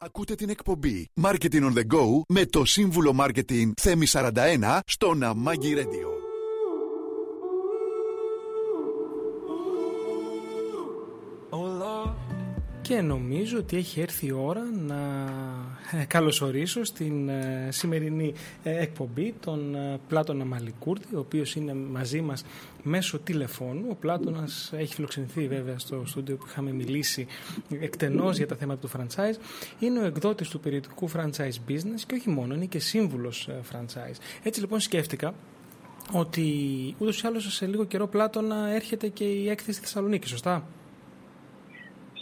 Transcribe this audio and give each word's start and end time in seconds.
Ακούτε 0.00 0.34
την 0.34 0.48
εκπομπή 0.48 1.10
Marketing 1.22 1.62
on 1.62 1.72
the 1.72 1.94
Go 1.94 2.20
με 2.28 2.46
το 2.46 2.64
σύμβουλο 2.64 3.16
Marketing 3.20 3.70
Θέμη 3.80 4.06
41 4.10 4.78
στο 4.86 5.14
Ναμάγκη 5.14 5.74
Radio. 5.76 6.17
Και 12.88 13.00
νομίζω 13.00 13.58
ότι 13.58 13.76
έχει 13.76 14.00
έρθει 14.00 14.26
η 14.26 14.32
ώρα 14.32 14.62
να 14.86 14.96
ε, 16.00 16.04
καλωσορίσω 16.04 16.84
στην 16.84 17.28
ε, 17.28 17.68
σημερινή 17.70 18.32
ε, 18.62 18.78
εκπομπή 18.82 19.34
τον 19.40 19.76
Πλάτωνα 20.08 20.44
Μαλικούρτη, 20.44 21.14
ο 21.14 21.18
οποίος 21.18 21.54
είναι 21.54 21.74
μαζί 21.74 22.20
μας 22.20 22.44
μέσω 22.82 23.18
τηλεφώνου. 23.18 23.86
Ο 23.90 23.94
Πλάτωνας 23.94 24.72
έχει 24.76 24.94
φιλοξενηθεί 24.94 25.48
βέβαια 25.48 25.78
στο 25.78 26.02
στούντιο 26.06 26.36
που 26.36 26.44
είχαμε 26.48 26.72
μιλήσει 26.72 27.26
εκτενώς 27.80 28.36
για 28.36 28.46
τα 28.46 28.56
θέματα 28.56 28.80
του 28.80 28.90
franchise. 28.96 29.36
Είναι 29.78 30.00
ο 30.00 30.04
εκδότης 30.04 30.48
του 30.48 30.60
περιοδικού 30.60 31.10
franchise 31.10 31.70
business 31.70 32.00
και 32.06 32.14
όχι 32.14 32.30
μόνο, 32.30 32.54
είναι 32.54 32.66
και 32.66 32.78
σύμβουλος 32.78 33.48
franchise. 33.72 34.16
Έτσι 34.42 34.60
λοιπόν 34.60 34.80
σκέφτηκα 34.80 35.34
ότι 36.12 36.44
ούτως 36.98 37.22
ή 37.22 37.26
άλλως 37.26 37.54
σε 37.54 37.66
λίγο 37.66 37.84
καιρό 37.84 38.06
Πλάτωνα 38.06 38.68
έρχεται 38.68 39.08
και 39.08 39.24
η 39.24 39.48
έκθεση 39.48 39.80
Θεσσαλονίκη, 39.80 40.28
σωστά; 40.28 40.66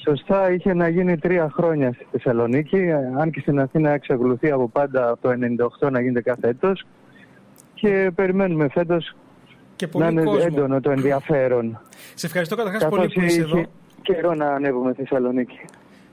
Σωστά, 0.09 0.53
είχε 0.53 0.75
να 0.75 0.89
γίνει 0.89 1.19
τρία 1.19 1.51
χρόνια 1.55 1.93
στη 1.93 2.07
Θεσσαλονίκη, 2.11 2.93
αν 3.19 3.31
και 3.31 3.41
στην 3.41 3.61
Αθήνα 3.61 3.91
εξακολουθεί 3.91 4.51
από 4.51 4.69
πάντα 4.69 5.09
από 5.09 5.21
το 5.21 5.35
98 5.87 5.91
να 5.91 6.01
γίνεται 6.01 6.23
κάθε 6.23 6.49
έτος 6.49 6.87
και 7.75 8.11
περιμένουμε 8.15 8.69
φέτος 8.69 9.15
να 9.93 10.09
είναι 10.09 10.23
κόσμο. 10.23 10.45
έντονο 10.47 10.81
το 10.81 10.91
ενδιαφέρον. 10.91 11.81
Σε 12.15 12.27
ευχαριστώ 12.27 12.57
καταρχάς 12.57 12.85
πολύ 12.89 13.09
που 13.09 13.21
είσαι 13.21 13.41
εδώ. 13.41 13.65
καιρό 14.03 14.35
να 14.35 14.47
ανέβουμε 14.47 14.93
στη 14.93 15.03
Θεσσαλονίκη. 15.03 15.61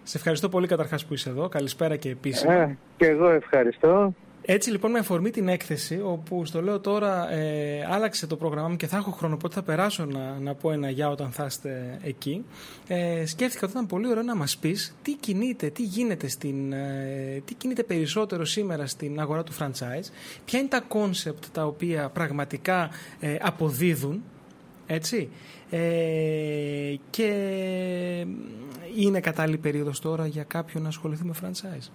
Σε 0.04 0.18
ευχαριστώ 0.18 0.50
πολύ 0.50 0.68
καταρχάς 0.68 1.06
που 1.06 1.14
είσαι 1.14 1.30
εδώ. 1.30 1.50
Καλησπέρα 1.50 1.96
και 1.96 2.10
επίσημα. 2.10 2.54
Ε, 2.54 2.78
και 2.98 3.06
εγώ 3.06 3.30
ευχαριστώ. 3.30 4.14
Έτσι 4.46 4.72
λοιπόν 4.72 4.92
με 4.92 5.00
αφορμή 5.00 5.30
την 5.30 5.48
έκθεση, 5.48 6.02
όπου 6.04 6.46
στο 6.46 6.62
λέω 6.62 6.80
τώρα 6.80 7.32
ε, 7.32 7.88
άλλαξε 7.90 8.28
το 8.28 8.36
πρόγραμμά 8.36 8.68
μου 8.68 8.76
και 8.76 8.88
θα 8.88 8.98
έχω 8.98 9.12
χρόνο, 9.12 9.34
οπότε 9.34 9.54
θα 9.54 9.64
περάσω 9.64 10.06
να, 10.06 10.40
να 10.40 10.54
πω 10.56 10.72
ένα 10.72 10.90
γεια 10.90 11.10
όταν 11.10 11.32
θα 11.32 11.46
είστε 11.46 12.00
εκεί. 12.04 12.46
Ε, 12.88 13.26
σκέφτηκα 13.26 13.64
ότι 13.64 13.72
ήταν 13.72 13.86
πολύ 13.86 14.08
ωραίο 14.08 14.24
να 14.24 14.36
μας 14.36 14.58
πεις 14.58 14.96
τι 15.02 15.14
κινείται, 15.16 15.70
τι 15.70 15.84
γίνεται, 15.84 16.28
στην, 16.28 16.74
ε, 16.74 17.42
τι 17.46 17.54
κινείται 17.54 17.84
περισσότερο 17.84 18.46
σήμερα 18.46 18.88
στην 18.88 19.20
αγορά 19.20 19.44
του 19.44 19.54
franchise, 19.54 20.10
ποια 20.46 20.60
είναι 20.60 20.68
τα 20.68 20.80
concept 20.80 21.46
τα 21.52 21.66
οποία 21.66 22.10
πραγματικά 22.10 22.90
ε, 23.20 23.36
αποδίδουν, 23.42 24.24
έτσι, 24.86 25.30
ε, 25.70 26.96
και 27.10 27.28
είναι 28.96 29.20
κατάλληλη 29.20 29.58
περίοδος 29.58 30.00
τώρα 30.00 30.28
για 30.28 30.44
κάποιον 30.44 30.84
να 30.84 30.90
ασχοληθεί 30.90 31.26
με 31.26 31.34
franchise 31.42 31.90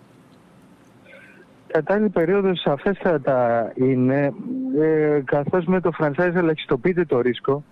κατάλληλη 1.79 2.09
περίοδος 2.09 2.61
σαφέστατα 2.61 3.73
είναι, 3.75 4.33
ε, 4.81 5.21
καθώς 5.25 5.65
με 5.65 5.81
το 5.81 5.91
franchise 5.99 6.35
ελαχιστοποιείται 6.35 7.05
το 7.05 7.21
ρισκο 7.21 7.65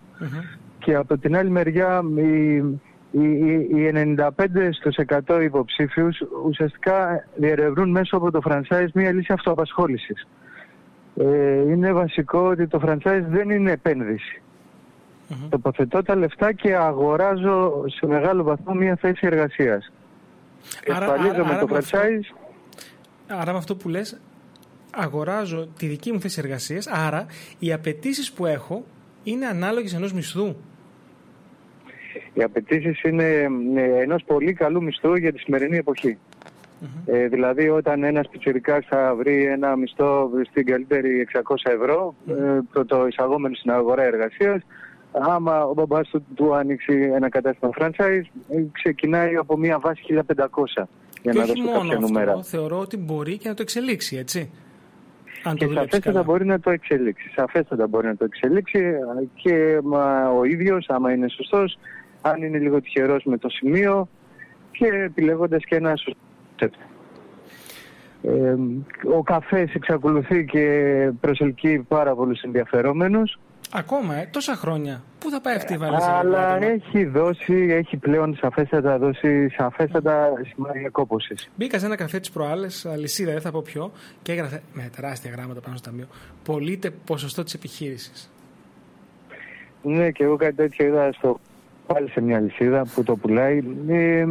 και 0.79 0.95
από 0.95 1.19
την 1.19 1.37
άλλη 1.37 1.51
μεριά 1.51 2.03
οι, 2.17 2.57
οι, 3.11 3.29
οι 3.75 3.93
95 4.19 4.29
στους 4.71 4.97
100 5.27 5.43
υποψήφιους 5.43 6.19
ουσιαστικά 6.47 7.25
διερευνούν 7.35 7.91
μέσω 7.91 8.17
από 8.17 8.31
το 8.31 8.41
franchise 8.45 8.89
μία 8.95 9.13
λύση 9.13 9.33
αυτοαπασχόλησης. 9.33 10.27
Ε, 11.17 11.61
είναι 11.71 11.93
βασικό 11.93 12.39
ότι 12.39 12.67
το 12.67 12.81
franchise 12.87 13.25
δεν 13.29 13.51
είναι 13.51 13.71
επένδυση. 13.71 14.43
Mm-hmm. 15.29 15.49
Τοποθετώ 15.49 16.03
τα 16.03 16.17
λεφτά 16.17 16.53
και 16.53 16.77
αγοράζω 16.77 17.85
σε 17.87 18.07
μεγάλο 18.07 18.43
βαθμό 18.43 18.75
μία 18.75 18.97
θέση 19.01 19.27
εργασίας. 19.27 19.93
Άρα, 20.95 21.21
με 21.23 21.59
το 21.61 21.77
franchise 21.77 22.46
Άρα 23.29 23.53
με 23.53 23.59
αυτό 23.59 23.77
που 23.77 23.89
λες 23.89 24.21
αγοράζω 24.91 25.69
τη 25.79 25.87
δική 25.87 26.13
μου 26.13 26.21
θέση 26.21 26.41
εργασίας, 26.45 26.87
άρα 26.87 27.27
οι 27.59 27.73
απαιτήσεις 27.73 28.33
που 28.33 28.47
έχω 28.47 28.85
είναι 29.25 29.47
ανάλογες 29.47 29.95
ενός 29.95 30.13
μισθού. 30.13 30.57
Οι 32.35 32.43
απαιτήσεις 32.43 33.03
είναι 33.03 33.25
ε, 33.75 34.01
ενός 34.03 34.25
πολύ 34.27 34.53
καλού 34.53 34.83
μισθού 34.83 35.15
για 35.15 35.33
τη 35.33 35.39
σημερινή 35.39 35.83
Ε, 37.07 37.29
δηλαδή 37.29 37.69
όταν 37.69 38.03
ένας 38.03 38.29
πιτσιρικάς 38.29 38.87
θα 38.87 39.15
βρει 39.15 39.45
ένα 39.45 39.77
μισθό 39.77 40.31
στην 40.51 40.67
καλύτερη 40.67 41.29
600 41.33 41.41
ευρώ 41.63 42.15
mm-hmm. 42.15 42.33
ε, 42.33 42.59
πρωτοεισαγόμενο 42.73 43.55
στην 43.55 43.71
αγορά 43.71 44.03
εργασίας 44.03 44.63
άμα 45.13 45.65
ο 45.65 45.73
μπαμπάς 45.73 46.09
του, 46.09 46.27
του 46.35 46.55
ανοίξει 46.55 47.11
ένα 47.15 47.29
κατάστημα 47.29 47.71
franchise 47.79 48.23
ε, 48.49 48.63
ξεκινάει 48.73 49.37
από 49.37 49.57
μια 49.57 49.79
βάση 49.79 50.03
1500 50.77 50.83
για 51.33 51.33
και 51.33 51.39
να 51.39 51.45
όχι 51.45 51.61
μόνο 51.61 52.21
αυτό, 52.31 52.43
θεωρώ 52.43 52.79
ότι 52.79 52.97
μπορεί 52.97 53.39
και 53.39 53.49
να 53.49 53.55
το 53.55 53.63
εξελίξει, 53.63 54.17
έτσι. 54.17 54.51
Αν 55.43 55.57
και 55.57 55.69
σαφέστατα 55.75 56.23
μπορεί 56.23 56.45
να 56.45 56.61
το 56.61 56.71
εξελίξει. 56.71 57.31
Σαφέστατα 57.37 57.87
μπορεί 57.87 58.07
να 58.07 58.17
το 58.17 58.25
εξελίξει 58.25 58.81
και 59.35 59.81
μα, 59.83 60.31
ο 60.31 60.45
ίδιος, 60.45 60.87
άμα 60.89 61.13
είναι 61.13 61.29
σωστός, 61.29 61.79
αν 62.21 62.43
είναι 62.43 62.59
λίγο 62.59 62.81
τυχερός 62.81 63.25
με 63.25 63.39
το 63.39 63.49
σημείο 63.49 64.09
και 64.71 64.87
επιλέγοντας 64.87 65.65
και 65.65 65.75
ένα 65.75 65.97
σωστό 65.97 66.21
ε, 68.23 68.57
ο 69.17 69.23
καφές 69.23 69.75
εξακολουθεί 69.75 70.45
και 70.45 71.11
προσελκύει 71.21 71.79
πάρα 71.89 72.15
πολλούς 72.15 72.41
ενδιαφερόμενους. 72.41 73.39
Ακόμα, 73.73 74.15
ε, 74.15 74.29
τόσα 74.33 74.55
χρόνια. 74.55 75.03
Πού 75.19 75.31
θα 75.31 75.41
πάει 75.41 75.55
αυτή 75.55 75.73
η 75.73 75.77
βαλίτσα. 75.77 76.19
Αλλά 76.19 76.63
έχει 76.63 77.05
δώσει, 77.05 77.67
έχει 77.71 77.97
πλέον 77.97 78.37
σαφέστατα 78.41 78.99
δώσει 78.99 79.49
σαφέστατα 79.49 80.33
σημάδια 80.55 80.89
κόπωσης. 80.89 81.51
Μπήκα 81.57 81.79
σε 81.79 81.87
ένα 81.87 81.97
καφέ 81.97 82.21
της 82.21 82.31
προάλλες, 82.31 82.87
αλυσίδα, 82.87 83.33
δεν 83.33 83.41
θα 83.41 83.51
πω 83.51 83.63
ποιο, 83.63 83.93
και 84.23 84.33
έγραφε 84.33 84.63
με 84.73 84.91
τεράστια 84.97 85.31
γράμματα 85.31 85.61
πάνω 85.61 85.77
στο 85.77 85.91
ταμείο. 85.91 86.07
Πωλείται 86.45 86.91
ποσοστό 86.91 87.43
της 87.43 87.55
επιχείρησης. 87.55 88.31
Ναι, 89.83 90.11
και 90.11 90.25
εγώ 90.25 90.37
κάτι 90.37 90.55
τέτοιο 90.55 90.87
είδα 90.87 91.13
στο 91.13 91.41
πάλι 91.87 92.11
σε 92.11 92.21
μια 92.21 92.37
αλυσίδα 92.37 92.87
που 92.95 93.03
το 93.03 93.17
πουλάει. 93.17 93.63
Ε, 93.89 94.27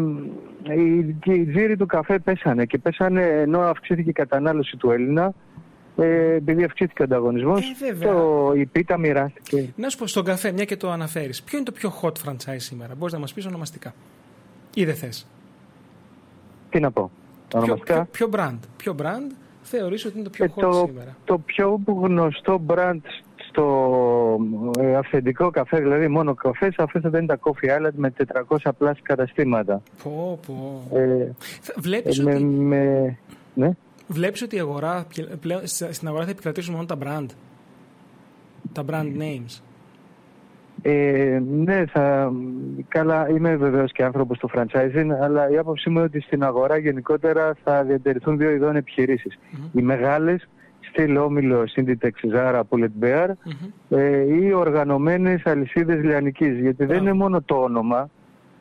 οι, 0.64 1.18
οι 1.26 1.46
τζίροι 1.46 1.78
του 1.78 1.86
καφέ 1.86 2.20
πέσανε 2.20 2.66
και 2.66 2.78
πέσανε 2.78 3.22
ενώ 3.22 3.60
αυξήθηκε 3.60 4.10
η 4.10 4.14
κατανάλωση 4.14 4.78
του 4.78 4.92
Έλληνα 4.92 5.34
ε, 5.98 6.34
επειδή 6.34 6.64
αυξήθηκε 6.64 7.02
ο 7.02 7.06
ανταγωνισμός, 7.06 7.62
ε, 8.56 8.60
η 8.60 8.66
πίτα 8.66 8.98
μοιράστηκε. 8.98 9.74
Να 9.76 9.90
σου 9.90 9.98
πω 9.98 10.08
στον 10.08 10.24
καφέ, 10.24 10.52
μια 10.52 10.66
και 10.66 10.78
το 10.78 10.92
αναφέρεις, 10.92 11.44
ποιο 11.44 11.58
είναι 11.58 11.66
το 11.66 11.72
πιο 11.72 11.94
hot 12.02 12.12
franchise 12.26 12.56
σήμερα, 12.58 12.96
μπορείς 12.96 13.14
να 13.14 13.20
μας 13.20 13.34
πεις 13.34 13.46
ονομαστικά. 13.46 13.94
Ή 14.74 14.86
δεν 14.86 14.96
θες. 14.96 15.28
Τι 16.70 16.80
να 16.80 16.92
πω. 16.92 17.12
Ονομαστικά. 17.54 18.08
Ποιο, 18.12 18.28
ποιο, 18.28 18.40
brand, 18.40 18.60
ποιο 18.78 18.96
brand 19.00 19.32
θεωρείς 19.62 20.06
ότι 20.06 20.16
είναι 20.16 20.24
το 20.24 20.30
πιο 20.30 20.46
ε, 20.46 20.52
hot 20.56 20.62
το, 20.62 20.84
σήμερα; 20.88 21.16
Το 21.26 21.38
πιο 21.38 21.80
γνωστό 21.86 22.62
brand 22.68 23.00
στο 23.50 24.38
ε, 24.80 24.96
αυθεντικό 24.96 25.50
καφέ, 25.50 25.80
δηλαδή 25.80 26.08
μόνο 26.08 26.34
καφές, 26.34 26.76
αφού 26.78 27.00
δεν 27.00 27.24
είναι 27.24 27.38
τα 27.38 27.40
Coffee 27.40 27.80
Island 27.80 27.94
με 27.96 28.14
400 28.48 28.58
πλάσια 28.78 29.04
καταστήματα. 29.04 29.82
Πω, 30.04 30.40
πω. 30.48 30.98
Ε, 30.98 31.32
Βλέπεις 31.76 32.20
ε, 32.20 32.24
ότι... 32.24 32.44
Με, 32.44 33.18
ναι. 33.54 33.72
Βλέπεις 34.08 34.42
ότι 34.42 34.56
η 34.56 34.60
αγορά, 34.60 35.08
πλέον, 35.40 35.62
στην 35.66 36.08
αγορά 36.08 36.24
θα 36.24 36.30
επικρατήσουν 36.30 36.74
μόνο 36.74 36.86
τα 36.86 36.98
brand. 37.04 37.26
Τα 38.74 38.84
brand 38.90 39.22
names. 39.22 39.62
Ε, 40.82 41.42
ναι, 41.50 41.86
θα, 41.86 42.34
καλά, 42.88 43.30
είμαι 43.30 43.56
βεβαίως 43.56 43.92
και 43.92 44.04
άνθρωπος 44.04 44.38
του 44.38 44.50
franchising, 44.54 45.10
αλλά 45.22 45.50
η 45.50 45.58
άποψή 45.58 45.90
μου 45.90 45.96
είναι 45.96 46.06
ότι 46.06 46.22
στην 46.22 46.44
αγορά 46.44 46.78
γενικότερα 46.78 47.56
θα 47.64 47.84
διατηρηθούν 47.84 48.38
δύο 48.38 48.50
ειδών 48.50 48.84
Οι 49.72 49.82
μεγάλες, 49.82 50.48
στυλ 50.80 51.18
Όμιλο, 51.18 51.64
Synditex, 51.76 52.36
Zara, 52.36 52.62
Bullet 52.70 53.04
Bear, 53.04 53.30
ε, 53.90 54.36
ή 54.36 54.54
οργανωμένες 54.54 55.46
αλυσίδες 55.46 56.04
λιανικής, 56.04 56.60
γιατί 56.60 56.86
δεν 56.86 56.98
είναι 56.98 57.14
μόνο 57.14 57.42
το 57.42 57.56
όνομα, 57.56 58.10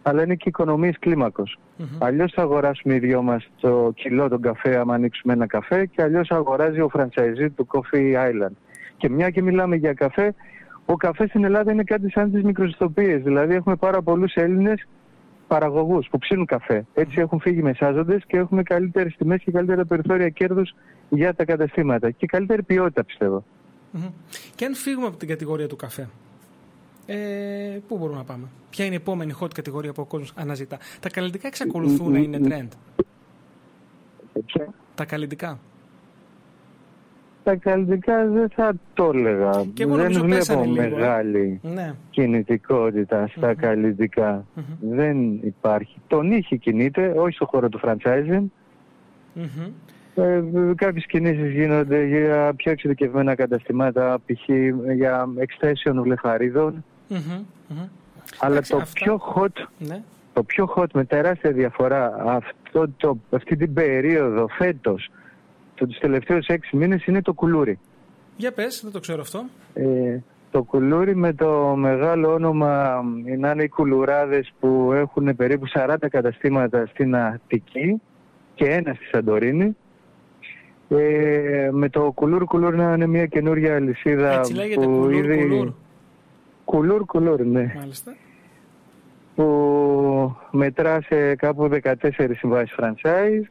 αλλά 0.06 0.22
είναι 0.22 0.34
και 0.34 0.48
οικονομίες 0.48 0.97
κλίμακος. 0.98 1.59
Mm-hmm. 1.78 1.98
Αλλιώς 1.98 2.32
θα 2.32 2.42
αγοράσουμε 2.42 2.94
οι 2.94 2.98
δυο 2.98 3.22
μας 3.22 3.48
το 3.60 3.92
κιλό 3.94 4.29
τον 4.29 4.40
καφέ 4.40 4.76
άμα 4.76 4.94
ανοίξουμε 4.94 5.32
ένα 5.32 5.46
καφέ 5.46 5.87
και 5.87 6.02
αλλιώς 6.02 6.31
αγοράζει 6.31 6.81
ο 6.81 6.90
franchisee 6.93 7.49
του 7.56 7.67
Coffee 7.73 8.14
Island. 8.14 8.55
Και 8.96 9.08
μια 9.08 9.31
και 9.31 9.43
μιλάμε 9.43 9.76
για 9.76 9.93
καφέ, 9.93 10.34
ο 10.87 10.96
καφέ 10.96 11.26
στην 11.26 11.44
Ελλάδα 11.44 11.73
είναι 11.73 11.84
κάτι 11.84 12.11
σαν 12.11 12.32
τις 12.32 12.43
μικροσυστοπίες. 12.43 13.23
Δηλαδή 13.23 13.55
έχουμε 13.55 13.76
πάρα 13.76 14.02
πολλούς 14.02 14.34
Έλληνες 14.34 14.87
παραγωγούς 15.46 16.08
που 16.11 16.19
ψήνουν 16.19 16.46
καφέ. 16.46 16.87
Έτσι 16.94 17.20
έχουν 17.20 17.40
φύγει 17.40 17.62
μεσάζοντες 17.62 18.23
και 18.26 18.37
έχουμε 18.37 18.62
καλύτερες 18.62 19.14
τιμές 19.17 19.43
και 19.43 19.50
καλύτερα 19.50 19.84
περιθώρια 19.84 20.29
κέρδους 20.29 20.75
για 21.08 21.34
τα 21.34 21.44
καταστήματα 21.44 22.11
και 22.11 22.26
καλύτερη 22.26 22.62
ποιότητα 22.62 23.05
πιστεύω. 23.05 23.44
Mm-hmm. 23.94 24.11
Και 24.55 24.64
αν 24.64 24.75
φύγουμε 24.75 25.06
από 25.06 25.17
την 25.17 25.29
κατηγορία 25.29 25.67
του 25.67 25.76
καφέ, 25.76 26.08
ε, 27.06 27.79
πού 27.89 27.99
μπορούμε 27.99 28.19
να 28.19 28.25
πάμε; 28.25 28.45
Ποια 28.71 28.85
είναι 28.85 28.95
η 28.95 28.97
επόμενη 28.97 29.35
hot 29.41 29.55
κατηγορία 29.55 29.93
που 29.93 30.03
ο 30.03 30.05
κόσμος 30.05 30.33
αναζητά; 30.35 30.79
Τα 31.01 31.09
καλλιτικά 31.09 31.47
εξακολουθούν 31.47 32.12
να 32.12 32.19
είναι 32.19 32.39
trend. 32.43 32.69
Τα 34.95 35.05
καλλιτικά. 35.05 35.59
Τα 37.45 37.56
καλλιτικά 37.56 38.27
δεν 38.27 38.49
θα 38.49 38.73
το 38.95 39.11
έλεγα. 39.15 39.51
δεν 39.75 40.12
βλέπω 40.23 40.65
μεγάλη 40.65 41.61
ναι. 41.62 41.95
κινητικότητα 42.11 43.27
στα 43.37 43.53
mm 43.53 43.56
καλλιτικά. 43.56 44.47
Δεν 44.81 45.33
υπάρχει. 45.33 45.97
Το 46.06 46.23
νύχι 46.23 46.59
κινείται, 46.59 47.15
όχι 47.17 47.35
στο 47.35 47.47
χώρο 47.47 47.69
του 47.69 47.81
franchising, 47.85 48.45
Μμμ. 49.35 49.73
Ε, 50.15 50.43
κάποιες 50.75 51.06
κινήσεις 51.06 51.53
γίνονται 51.53 52.05
για 52.05 52.53
πιο 52.56 52.73
εξειδικευμένα 52.73 53.35
καταστημάτα, 53.35 54.19
π.χ. 54.27 54.49
για 54.95 55.29
extension 55.37 55.95
βλεφαρίδων. 56.03 56.85
Μμμ. 57.14 57.44
Μμμ. 57.69 57.88
Αλλά 58.38 58.52
Εντάξει, 58.52 58.70
το 58.70 58.76
αυτά- 58.76 58.93
πιο 59.05 59.20
hot, 59.34 59.66
Ναι. 59.78 60.02
το 60.32 60.43
πιο 60.43 60.72
hot 60.76 60.87
με 60.94 61.05
τεράστια 61.05 61.50
διαφορά 61.52 62.14
αυτό, 62.26 62.88
το, 62.96 63.19
αυτή 63.31 63.56
την 63.56 63.72
περίοδο 63.75 64.49
φέτος, 64.49 65.11
το, 65.75 65.87
τους 65.87 65.99
τελευταίους 65.99 66.46
έξι 66.46 66.76
μήνες 66.76 67.05
είναι 67.05 67.22
το 67.22 67.32
κουλούρι. 67.32 67.78
Για 68.37 68.52
πες, 68.52 68.81
δεν 68.82 68.93
το 68.93 69.00
ξέρω 69.00 69.20
αυτό. 69.20 69.44
Ε, 69.75 70.19
το 70.50 70.62
κουλούρι 70.62 71.16
με 71.16 71.32
το 71.32 71.75
μεγάλο 71.76 72.32
όνομα 72.32 73.02
ε, 73.25 73.37
να 73.37 73.50
είναι 73.50 73.62
οι 73.62 73.69
κουλουράδες 73.69 74.52
που 74.60 74.90
έχουν 74.94 75.37
περίπου 75.37 75.64
40 75.75 75.94
καταστήματα 76.10 76.87
στην 76.87 77.17
Αττική 77.17 78.00
και 78.55 78.64
ένα 78.64 78.94
στη 78.94 79.05
Σαντορίνη. 79.05 79.76
Ε, 80.88 81.69
με 81.72 81.88
το 81.88 82.12
Κουλούρ 82.14 82.44
Κουλούρ 82.44 82.75
να 82.75 82.93
είναι 82.93 83.06
μια 83.06 83.26
καινούρια 83.26 83.75
αλυσίδα 83.75 84.31
Έτσι 84.38 84.52
λέγεται, 84.55 84.84
που 84.87 84.90
Κουλούρ, 84.93 85.12
ήδη... 85.25 85.37
Κουλούρ. 85.43 85.73
Κουλούρ 86.64 87.05
Κουλούρ, 87.05 87.41
ναι. 87.40 87.72
Μάλιστα. 87.76 88.14
Που 89.34 90.37
μετρά 90.50 91.02
σε 91.02 91.34
κάπου 91.34 91.69
14 91.82 92.34
συμβάσεις 92.37 92.75
franchise 92.78 93.43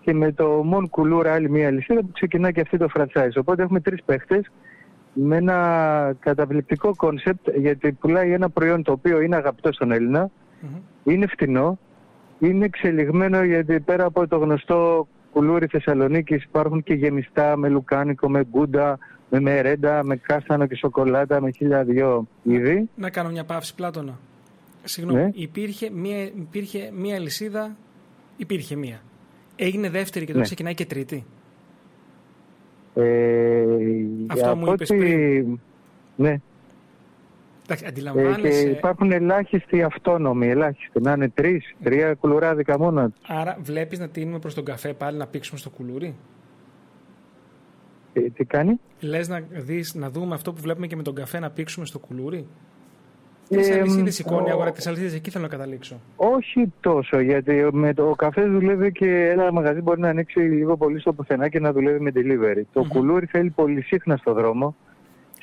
και 0.00 0.14
με 0.14 0.32
το 0.32 0.64
Mon 0.72 0.84
Κουλούρ 0.90 1.26
άλλη 1.26 1.50
μια 1.50 1.66
αλυσίδα 1.66 2.00
που 2.00 2.10
ξεκινά 2.12 2.50
και 2.50 2.60
αυτή 2.60 2.78
το 2.78 2.88
franchise. 2.94 3.36
Οπότε 3.36 3.62
έχουμε 3.62 3.80
τρεις 3.80 4.02
παίχτες 4.04 4.50
με 5.12 5.36
ένα 5.36 6.16
καταπληκτικό 6.18 6.94
concept 6.96 7.48
γιατί 7.56 7.92
πουλάει 7.92 8.32
ένα 8.32 8.50
προϊόν 8.50 8.82
το 8.82 8.92
οποίο 8.92 9.20
είναι 9.20 9.36
αγαπητό 9.36 9.72
στον 9.72 9.92
Έλληνα, 9.92 10.30
Μμμ. 10.60 10.70
είναι 11.04 11.26
φτηνό, 11.26 11.78
είναι 12.38 12.64
εξελιγμένο 12.64 13.42
γιατί 13.42 13.80
πέρα 13.80 14.04
από 14.04 14.28
το 14.28 14.36
γνωστό 14.38 15.08
κουλούρι 15.32 15.66
Θεσσαλονίκης 15.66 16.44
υπάρχουν 16.44 16.82
και 16.82 16.94
γεμιστά 16.94 17.56
με 17.56 17.68
λουκάνικο, 17.68 18.28
με 18.30 18.44
γκούντα, 18.44 18.98
με 19.30 19.40
μερέντα, 19.40 20.04
με 20.04 20.16
κάστανο 20.16 20.66
και 20.66 20.76
σοκολάτα, 20.76 21.40
με 21.40 21.50
χίλια 21.50 21.84
δυο 21.84 22.26
είδη. 22.42 22.88
Να 22.94 23.10
κάνω 23.10 23.30
μια 23.30 23.44
παύση, 23.44 23.74
Πλάτωνα. 23.74 24.18
Συγγνώμη, 24.84 25.20
Ναι. 25.22 25.30
υπήρχε, 25.34 25.90
μία, 25.90 26.22
υπήρχε 26.22 26.90
μία 26.94 27.18
λυσίδα, 27.18 27.76
υπήρχε 28.36 28.76
μία. 28.76 29.00
Έγινε 29.56 29.90
δεύτερη 29.90 30.20
και 30.24 30.30
τώρα 30.30 30.38
Ναι. 30.38 30.44
ξεκινάει 30.46 30.74
και 30.74 30.86
τρίτη. 30.86 31.24
Ε, 32.94 33.64
Αυτό 34.26 34.50
από 34.50 34.56
μου 34.58 34.72
είπες 34.72 34.90
ό,τι- 34.90 34.98
πριν. 35.00 35.60
Ναι. 36.16 36.28
Εντάξει, 37.66 37.70
Ε, 37.70 37.76
και 37.76 37.86
αντιλαμβάνεσαι. 37.86 38.68
υπάρχουν 38.70 39.12
ελάχιστοι 39.12 39.82
αυτόνομοι, 39.82 40.48
ελάχιστοι. 40.48 41.00
Να 41.00 41.12
είναι 41.12 41.28
τρεις, 41.28 41.74
τρία 41.82 42.14
κουλουράδικα 42.14 42.78
μόνο. 42.78 43.12
Άρα 43.26 43.58
βλέπεις 43.62 43.98
να 43.98 44.08
τίνουμε 44.08 44.38
προς 44.38 44.54
τον 44.54 44.64
καφέ 44.64 44.92
πάλι 44.92 45.18
να 45.18 45.26
πήξουμε 45.26 45.58
στο 45.58 45.70
κουλούρι; 45.70 46.14
Ε, 48.16 48.20
τι 48.20 48.44
κάνει; 48.44 48.80
Λες 49.00 49.28
να, 49.28 49.40
δεις, 49.50 49.94
να 49.94 50.10
δούμε 50.10 50.34
αυτό 50.34 50.52
που 50.52 50.60
βλέπουμε 50.60 50.86
και 50.86 50.96
με 50.96 51.02
τον 51.02 51.14
καφέ 51.14 51.38
να 51.38 51.50
πήξουμε 51.50 51.86
στο 51.86 51.98
κουλούρι; 51.98 52.46
Ε, 53.48 53.56
Τις 53.56 53.70
αλυσίδες 53.70 54.02
μ, 54.02 54.06
σηκώνει 54.14 54.46
η 54.46 54.50
ο- 54.50 54.52
αγορά 54.52 54.72
τη 54.72 54.82
αλυσίδες, 54.88 55.14
εκεί 55.14 55.30
θέλω 55.30 55.44
να 55.44 55.50
καταλήξω. 55.50 56.00
Όχι 56.16 56.72
τόσο, 56.80 57.20
γιατί 57.20 57.68
με 57.72 57.94
το 57.94 58.08
ο 58.08 58.14
καφέ 58.14 58.44
δουλεύει 58.46 58.92
και 58.92 59.28
ένα 59.28 59.52
μαγαζί 59.52 59.80
μπορεί 59.80 60.00
να 60.00 60.08
ανοίξει 60.08 60.38
λίγο 60.40 60.76
πολύ 60.76 61.00
στο 61.00 61.12
πουθενά 61.12 61.48
και 61.48 61.60
να 61.60 61.72
δουλεύει 61.72 62.00
με 62.00 62.10
delivery. 62.14 62.62
Το 62.72 62.80
Μμμ. 62.80 62.88
κουλούρι 62.88 63.26
θέλει 63.26 63.50
πολύ 63.50 63.80
σύχνα 63.82 64.16
στο 64.16 64.32
δρόμο, 64.32 64.76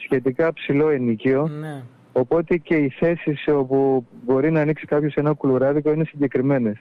σχετικά 0.03 0.53
ψηλό 0.53 0.89
ενοικείο, 0.89 1.47
Ναι. 1.47 1.83
οπότε 2.13 2.57
και 2.57 2.75
οι 2.75 2.89
θέσεις 2.89 3.47
όπου 3.47 4.05
μπορεί 4.25 4.51
να 4.51 4.61
ανοίξει 4.61 4.85
κάποιος 4.85 5.13
ένα 5.15 5.33
κουλουράδικο 5.33 5.91
είναι 5.91 6.03
συγκεκριμένες. 6.03 6.77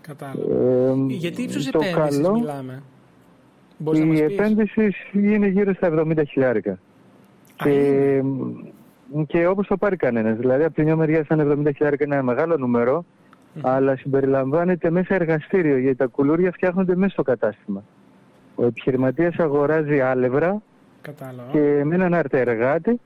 Κατάλαβα. 0.00 0.54
Ε, 0.90 0.94
Γιατί 1.08 1.42
ύψος 1.42 1.70
το 1.70 1.80
επένδυσης 1.82 2.20
καλό, 2.22 2.34
μιλάμε; 2.38 2.82
Μπορείς 3.78 4.00
να 4.00 4.06
η 4.06 4.08
μας 4.08 4.20
πεις; 4.20 4.38
επένδυση 4.38 4.92
είναι 5.12 5.46
γύρω 5.46 5.74
στα 5.74 5.86
70 5.92 6.22
χιλιάρικα. 6.28 6.70
Α, 6.72 6.76
Και, 7.56 8.22
και 9.26 9.46
όπως 9.46 9.66
το 9.66 9.76
πάρει 9.76 9.96
κανένας. 9.96 10.36
Δηλαδή 10.38 10.64
από 10.64 10.74
τη 10.74 10.82
μια 10.82 10.96
μεριά 10.96 11.24
σαν 11.24 11.40
70 11.66 11.70
χιλιάρικα 11.74 12.04
είναι 12.04 12.14
ένα 12.14 12.22
μεγάλο 12.24 12.56
νούμερο, 12.56 13.04
Μμμ. 13.54 13.66
αλλά 13.66 13.96
συμπεριλαμβάνεται 13.96 14.90
μέσα 14.90 15.14
εργαστήριο, 15.14 15.76
γιατί 15.78 15.96
τα 15.96 16.06
κουλούρια 16.06 16.52
φτιάχνονται 16.52 16.96
μέσα 16.96 17.12
στο 17.12 17.22
κατάστημα. 17.22 17.84
Ο 18.54 18.64
επιχειρηματίας 18.64 19.36
αγοράζει 19.38 20.00
άλευρα 20.00 20.62
Κατάλαβα. 21.02 21.50
και 21.52 21.82
με 21.84 21.94
έναν 21.94 22.14
αρτεργάτη 22.14 23.00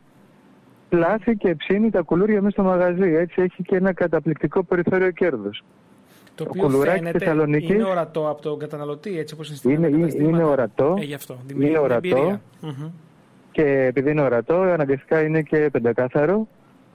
πλάθει 0.88 1.36
και 1.36 1.54
ψήνει 1.54 1.90
τα 1.90 2.02
κουλούρια 2.02 2.42
μέσα 2.42 2.50
στο 2.50 2.62
μαγαζί. 2.62 3.14
Έτσι 3.14 3.42
έχει 3.42 3.62
και 3.62 3.76
ένα 3.76 3.92
καταπληκτικό 3.92 4.62
περιθώριο 4.64 5.10
κέρδους. 5.10 5.62
Το 6.38 6.44
το 6.44 6.50
οποίο 6.50 6.62
κουλουράκι 6.62 6.99
φαίνεται 6.99 7.19
Θεσσαλονίκης 7.19 7.69
είναι 7.69 7.85
ορατό 7.85 8.31
από 8.31 8.43
τον 8.43 8.58
καταναλωτή, 8.58 9.19
έτσι 9.19 9.35
όπως 9.35 9.49
είναι 9.49 9.56
στην 9.56 9.70
Είναι, 9.70 9.87
είναι, 9.87 10.12
είναι 10.19 10.44
ορατό 10.44 10.96
Ε, 11.00 11.05
γι' 11.05 11.14
αυτό. 11.14 11.38
Δημιουργεί 11.46 11.69
είναι 11.70 11.79
την 11.79 11.90
ορατό. 11.90 12.08
εμπειρία. 12.08 12.40
Μμμ. 12.61 12.90
και 13.50 13.62
επειδή 13.62 14.11
είναι 14.11 14.20
ορατό 14.20 14.55
αναγκαστικά 14.55 15.23
είναι 15.23 15.43
και 15.43 15.69
πεντακάθαρο 15.73 16.46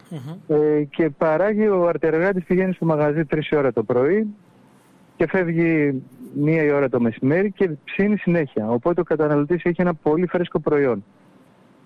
Μμμ. 0.09 0.55
Ε, 0.55 0.83
και 0.83 1.09
παράγει 1.09 1.67
ο 1.67 1.87
αρτεργάτης 1.87 2.43
πηγαίνει 2.43 2.73
στο 2.73 2.85
μαγαζί 2.85 3.21
3 3.29 3.37
η 3.51 3.55
ώρα 3.55 3.73
το 3.73 3.83
πρωί 3.83 4.27
και 5.17 5.27
φεύγει 5.27 6.01
μία 6.35 6.63
η 6.63 6.71
ώρα 6.71 6.89
το 6.89 6.99
μεσημέρι 6.99 7.51
και 7.51 7.69
ψήνει 7.83 8.17
συνέχεια. 8.17 8.69
Οπότε 8.69 9.01
ο 9.01 9.03
καταναλωτής 9.03 9.63
έχει 9.63 9.81
ένα 9.81 9.93
πολύ 9.93 10.27
φρέσκο 10.27 10.59
προϊόν. 10.59 11.03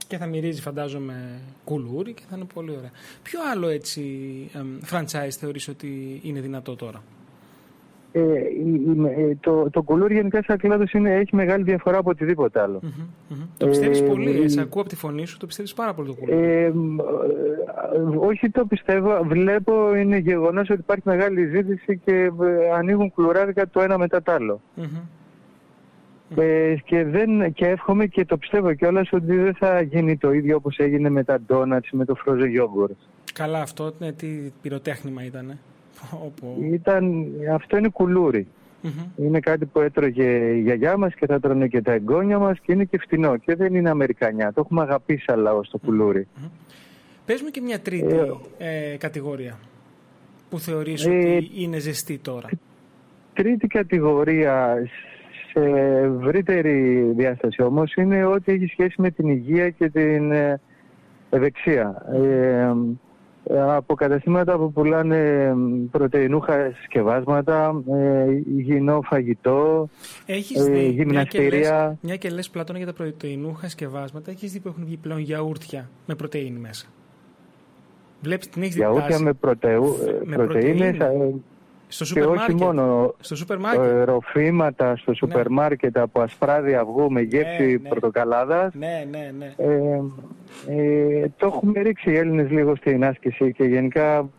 Και 0.08 0.18
θα 0.18 0.26
μυρίζει 0.26 0.62
φαντάζομαι 0.62 1.40
κουλούρι 1.64 2.14
και 2.14 2.22
θα 2.30 2.36
είναι 2.36 2.46
πολύ 2.54 2.72
ωραία. 2.78 2.92
Ποιο 3.24 3.40
άλλο 3.52 3.68
έτσι 3.68 4.02
εμ, 4.54 4.68
franchise 4.92 5.30
θεωρείς 5.40 5.68
ότι 5.68 6.20
είναι 6.24 6.40
δυνατό 6.40 6.76
τώρα; 6.76 7.04
Ε, 8.20 8.40
η- 8.66 8.84
η- 8.86 9.06
ε, 9.30 9.36
το, 9.40 9.70
το 9.70 9.82
κουλούρι 9.82 10.14
γενικά 10.16 10.44
σαν 10.48 10.58
κλάδος 10.58 10.92
είναι, 10.92 11.14
έχει 11.16 11.36
μεγάλη 11.36 11.64
διαφορά 11.64 11.98
από 11.98 12.10
οτιδήποτε 12.10 12.62
άλλο. 12.62 12.80
Μμμ, 12.84 12.92
μμμ. 13.30 13.38
Το 13.58 13.68
πιστεύεις 13.68 14.00
Ε, 14.02 14.04
πολύ, 14.04 14.42
ε, 14.42 14.48
σε 14.48 14.60
η- 14.60 14.64
ακούω 14.64 14.82
από 14.82 14.90
τη 14.90 14.96
φωνή 14.96 15.26
σου, 15.26 15.38
το 15.38 15.46
πιστεύεις 15.46 15.74
πάρα 15.74 15.94
πολύ 15.94 16.08
το 16.08 16.14
κουλούρι. 16.14 16.44
Ε, 16.46 16.70
μ, 16.74 17.00
ε, 17.00 17.04
όχι 18.20 18.50
το 18.50 18.66
πιστεύω, 18.66 19.24
βλέπω 19.24 19.96
είναι 19.96 20.18
γεγονός 20.18 20.70
ότι 20.70 20.80
υπάρχει 20.80 21.04
μεγάλη 21.06 21.46
ζήτηση 21.46 21.98
και 22.06 22.14
ε, 22.14 22.32
ανοίγουν 22.76 23.12
κουλουράδικα 23.12 23.68
το 23.70 23.82
ένα 23.82 23.98
μετά 23.98 24.22
το 24.22 24.32
άλλο. 24.32 24.62
Μμμ. 24.76 24.86
Ε, 26.36 26.76
και, 26.86 27.04
δεν, 27.04 27.54
και 27.54 27.66
εύχομαι 27.68 28.06
και 28.06 28.26
το 28.26 28.38
πιστεύω 28.38 28.74
κιόλας 28.74 29.10
ότι 29.12 29.36
δεν 29.36 29.54
θα 29.56 29.82
γίνει 29.82 30.18
το 30.18 30.32
ίδιο 30.32 30.56
όπως 30.56 30.78
έγινε 30.78 31.10
με 31.10 31.24
τα 31.24 31.40
donuts, 31.48 31.90
με 31.92 32.06
το 32.06 32.16
frozen 32.26 32.32
yogurt. 32.62 32.96
Καλά 33.34 33.62
αυτό, 33.62 33.92
ναι, 34.00 34.12
τι 34.12 34.28
πυροτέχνημα 34.62 35.24
ήταν. 35.26 35.58
Ήταν, 36.72 37.26
αυτό 37.54 37.78
είναι 37.78 37.90
κουλούρι. 37.90 38.48
Είναι 39.16 39.40
κάτι 39.40 39.66
που 39.66 39.80
έτρωγε 39.80 40.56
η 40.56 40.62
γιαγιά 40.62 40.98
μας 40.98 41.14
και 41.14 41.26
θα 41.26 41.40
τρώνε 41.40 41.68
και 41.68 41.82
τα 41.82 41.92
εγγόνια 41.92 42.40
μας 42.40 42.60
και 42.60 42.72
είναι 42.72 42.84
και 42.84 42.98
φτηνό 42.98 43.38
και 43.38 43.56
δεν 43.56 43.76
είναι 43.76 43.90
Αμερικανιά. 43.90 44.54
Το 44.54 44.62
έχουμε 44.66 44.82
αγαπήσει 44.82 45.24
σαν 45.24 45.40
λαό 45.40 45.64
στο 45.64 45.78
κουλούρι. 45.78 46.28
Πες 47.26 47.42
μου 47.42 47.50
και 47.50 47.62
μια 47.62 47.80
τρίτη 47.80 48.16
ε, 48.58 48.96
κατηγορία 48.98 49.60
που 50.50 50.60
θεωρείς 50.60 51.06
Ε, 51.06 51.10
ότι 51.10 51.52
είναι 51.56 51.80
ζεστή 51.80 52.18
τώρα. 52.18 52.50
Τρίτη 53.34 53.68
κατηγορία 53.68 54.78
σε 55.52 55.64
ευρύτερη 56.20 57.02
διάσταση 57.16 57.62
όμως 57.62 57.94
είναι 57.94 58.26
ό,τι 58.26 58.52
έχει 58.52 58.66
σχέση 58.66 59.02
με 59.02 59.12
την 59.12 59.28
υγεία 59.28 59.70
και 59.70 59.90
την 59.90 60.32
ε, 60.32 60.60
ευεξία. 61.30 62.06
Ε, 62.14 62.74
από 63.56 63.96
καταστήματα 63.96 64.58
που 64.58 64.72
πουλάνε 64.72 65.54
πρωτεϊνούχα 65.92 66.72
συσκευάσματα, 66.76 67.84
ε, 67.92 68.32
υγιεινό 68.58 69.02
φαγητό, 69.02 69.90
Έχεις 70.26 70.60
ε, 70.68 70.70
δει, 70.70 70.72
μια 70.72 71.24
και, 71.24 71.38
λες, 71.40 71.48
γυμναστήρια. 71.48 71.98
μια 72.02 72.16
και 72.16 72.30
λες 72.30 72.50
Πλάτωνα 72.50 72.78
για 72.78 72.88
τα 72.88 72.94
πρωτεϊνούχα 72.94 73.70
σκευάσματα, 73.70 74.32
έχεις 74.32 74.52
δει 74.52 74.60
που 74.60 74.68
έχουν 74.68 74.86
βγει 74.86 74.98
πλέον 74.98 75.20
γιαούρτια 75.20 75.90
με 76.06 76.16
πρωτεΐνη 76.16 76.60
μέσα; 76.60 76.88
Βλέπεις 78.22 78.50
την 78.50 78.62
έχεις 78.62 78.74
δει 78.74 78.80
Γιαούρτια 78.80 79.10
τάση; 79.10 79.24
με, 79.24 79.34
πρωτεού, 79.34 79.96
Με 80.24 80.36
πρωτεΐνες 80.36 80.98
πρωτεΐνη. 80.98 81.44
Ε, 81.88 81.92
Στο 81.92 82.04
και 82.04 82.10
σούπερ 82.10 82.28
όχι 82.28 82.38
μάρκετ. 82.38 82.60
μόνο 82.60 83.14
Στο 83.20 83.36
σούπερ 83.36 83.58
μάρκετ. 83.60 83.84
ε, 83.84 84.04
ροφήματα 84.04 84.96
στο 84.96 85.14
σούπερ 85.14 85.50
μάρκετ 85.50 85.98
από 85.98 86.22
ασπράδι 86.22 86.76
αυγού 86.76 87.12
με 87.12 87.22
γεύση 87.22 87.64
Ναι, 87.66 87.72
ναι. 87.82 87.90
πορτοκαλάδας. 87.90 88.74
Ναι, 88.74 89.08
ναι, 89.12 89.32
ναι. 89.38 89.54
Ε, 89.58 90.02
ε, 90.68 91.28
το 91.38 91.48
έχουμε 91.48 91.82
ρίξει 91.82 92.12
οι 92.12 92.16
Έλληνες 92.18 92.50
λίγο 92.52 92.76
στην 92.76 93.06
άσκηση 93.06 93.52
και 93.52 93.64
γενικά 93.64 94.30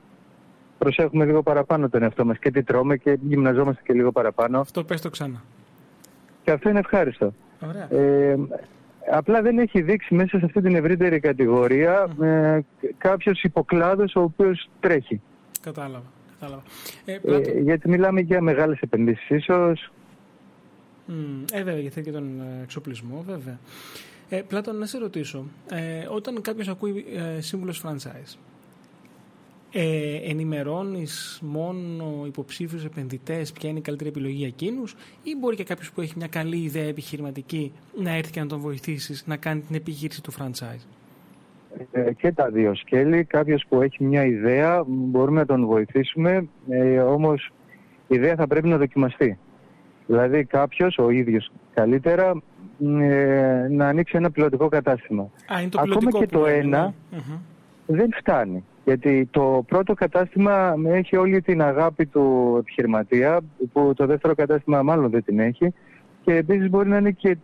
προσέχουμε 0.78 1.24
λίγο 1.24 1.42
παραπάνω 1.42 1.88
τον 1.88 2.02
εαυτό 2.02 2.24
μας 2.24 2.38
και 2.38 2.50
τι 2.50 2.62
τρώμε 2.62 2.96
και 2.96 3.18
γυμναζόμαστε 3.22 3.82
και 3.84 3.92
λίγο 3.92 4.12
παραπάνω 4.12 4.60
Αυτό 4.60 4.84
πες 4.84 5.00
το 5.00 5.10
ξανά. 5.10 5.42
και 6.44 6.50
αυτό 6.50 6.68
είναι 6.68 6.78
ευχάριστο. 6.78 7.32
Ωραία. 7.68 8.00
Ε, 8.02 8.36
απλά 9.12 9.42
δεν 9.42 9.58
έχει 9.58 9.82
δείξει 9.82 10.14
μέσα 10.14 10.38
σε 10.38 10.44
αυτή 10.44 10.60
την 10.60 10.74
ευρύτερη 10.74 11.20
κατηγορία 11.20 12.06
ε, 12.22 12.58
κάποιος 12.98 13.42
υποκλάδος 13.42 14.16
ο 14.16 14.20
οποίος 14.22 14.68
τρέχει. 14.80 15.20
Κατάλαβα. 15.62 16.04
Κατάλαβα. 16.40 16.62
Ε, 17.04 17.12
Ε, 17.12 17.18
Πλάτω, 17.18 17.50
γιατί 17.50 17.88
μιλάμε 17.88 18.20
για 18.20 18.40
μεγάλες 18.40 18.80
επενδύσεις 18.80 19.28
ίσως. 19.28 19.90
Μμ, 21.06 21.42
ε, 21.52 21.62
βέβαια, 21.62 21.80
γιατί 21.80 21.94
θέλει 21.94 22.06
και 22.06 22.12
τον 22.12 22.40
ε, 22.40 22.62
εξοπλισμό, 22.62 23.24
βέβαια. 23.26 23.58
Ε, 24.28 24.40
Πλάτων, 24.40 24.76
να 24.78 24.86
σε 24.86 24.98
ρωτήσω, 24.98 25.44
ε, 25.70 26.06
όταν 26.10 26.40
κάποιος 26.40 26.68
ακούει 26.68 27.04
ε, 27.36 27.40
σύμβουλος 27.40 27.82
franchise, 27.84 28.36
ε, 29.72 30.14
ενημερώνεις 30.30 31.38
μόνο 31.42 32.24
υποψήφιους 32.26 32.84
επενδυτές 32.84 33.52
ποια 33.52 33.68
είναι 33.68 33.78
η 33.78 33.82
καλύτερη 33.82 34.08
επιλογή 34.10 34.34
για 34.34 34.46
εκείνους 34.46 34.94
ή 35.22 35.36
μπορεί 35.36 35.56
και 35.56 35.64
κάποιος 35.64 35.92
που 35.92 36.00
έχει 36.00 36.12
μια 36.16 36.26
καλή 36.26 36.56
ιδέα 36.56 36.86
επιχειρηματική 36.86 37.72
να 38.00 38.10
έρθει 38.10 38.30
και 38.30 38.40
να 38.40 38.46
τον 38.46 38.60
βοηθήσεις 38.60 39.26
να 39.26 39.36
κάνει 39.36 39.60
την 39.60 39.74
επιχείρηση 39.74 40.22
του 40.22 40.32
franchise; 40.32 40.82
Ε, 41.92 42.12
και 42.12 42.32
τα 42.32 42.50
δύο 42.50 42.74
σκέλη. 42.74 43.24
Κάποιος 43.24 43.64
που 43.68 43.82
έχει 43.82 44.04
μια 44.04 44.24
ιδέα 44.24 44.84
μπορούμε 44.86 45.40
να 45.40 45.46
τον 45.46 45.66
βοηθήσουμε, 45.66 46.48
ε, 46.68 46.98
όμως 46.98 47.52
η 48.08 48.14
ιδέα 48.14 48.34
θα 48.34 48.46
πρέπει 48.46 48.68
να 48.68 48.76
δοκιμαστεί. 48.76 49.38
Δηλαδή 50.06 50.44
κάποιος, 50.44 50.98
ο 50.98 51.10
ίδιος 51.10 51.50
καλύτερα, 51.74 52.42
ε, 53.00 53.66
να 53.70 53.88
ανοίξει 53.88 54.16
ένα 54.16 54.30
πιλωτικό 54.30 54.68
κατάστημα. 54.68 55.22
Α, 55.22 55.60
είναι 55.60 55.68
το 55.68 55.80
Ακόμα 55.80 56.10
και 56.10 56.26
το 56.26 56.46
ένα 56.46 56.94
ναι. 57.10 57.18
Μμμ. 57.18 57.38
δεν 57.86 58.08
φτάνει. 58.16 58.64
Γιατί 58.84 59.28
το 59.30 59.64
πρώτο 59.68 59.94
κατάστημα 59.94 60.74
έχει 60.86 61.16
όλη 61.16 61.42
την 61.42 61.62
αγάπη 61.62 62.06
του 62.06 62.56
επιχειρηματία, 62.58 63.40
που 63.72 63.92
το 63.96 64.06
δεύτερο 64.06 64.34
κατάστημα 64.34 64.82
μάλλον 64.82 65.10
δεν 65.10 65.24
την 65.24 65.38
έχει. 65.38 65.74
Και 66.24 66.34
επίσης 66.34 66.70
μπορεί 66.70 66.88
να 66.88 66.96
είναι 66.96 67.10
και, 67.10 67.36